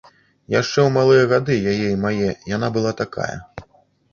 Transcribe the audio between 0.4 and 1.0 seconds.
Яшчэ ў